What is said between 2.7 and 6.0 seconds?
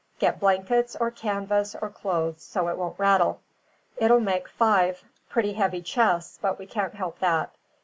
won't rattle. It'll make five pretty heavy